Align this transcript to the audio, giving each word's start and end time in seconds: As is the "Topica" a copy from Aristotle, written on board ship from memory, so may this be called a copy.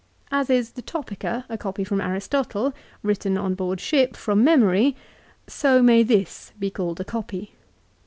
As 0.31 0.49
is 0.49 0.71
the 0.71 0.81
"Topica" 0.81 1.45
a 1.47 1.59
copy 1.59 1.83
from 1.83 2.01
Aristotle, 2.01 2.73
written 3.03 3.37
on 3.37 3.53
board 3.53 3.79
ship 3.79 4.15
from 4.15 4.43
memory, 4.43 4.95
so 5.45 5.83
may 5.83 6.01
this 6.01 6.53
be 6.57 6.71
called 6.71 6.99
a 6.99 7.05
copy. 7.05 7.53